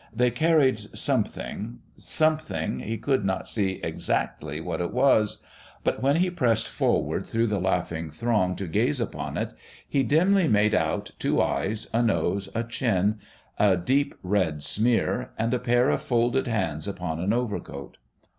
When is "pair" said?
15.59-15.91